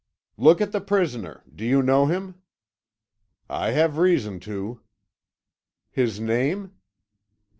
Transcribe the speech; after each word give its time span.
"Look 0.35 0.61
at 0.61 0.71
the 0.71 0.81
prisoner. 0.81 1.43
Do 1.53 1.63
you 1.63 1.83
know 1.83 2.07
him?" 2.07 2.41
"I 3.47 3.69
have 3.73 3.99
reason 3.99 4.39
to." 4.49 4.81
"His 5.91 6.19
name?" 6.19 6.71